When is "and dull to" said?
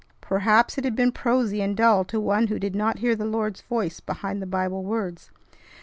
1.61-2.19